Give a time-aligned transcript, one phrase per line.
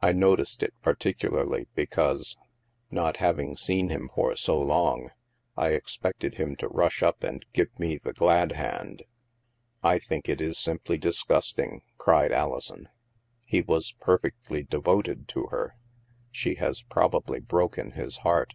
[0.00, 2.38] I noticed it particularly because,
[2.90, 5.10] not having seen him for so long,
[5.58, 9.02] I expected him to rush up and give me the glad hand.""
[9.92, 12.88] I think it is simply disgusting," cried Alison."
[13.44, 15.76] He was perfectly devoted to her.
[16.30, 18.54] She has prob ably broken his heart."